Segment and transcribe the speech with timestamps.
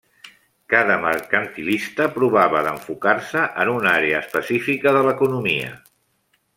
[0.73, 5.75] Cada mercantilista provava d'enfocar-se en una àrea específica de l'economia.